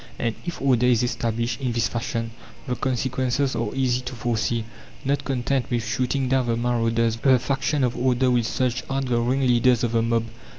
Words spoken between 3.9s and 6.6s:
to foresee. Not content with shooting down the